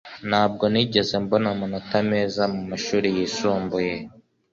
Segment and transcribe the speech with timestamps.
[0.29, 3.93] ntabwo nigeze mbona amanota meza mumashuri yisumbuye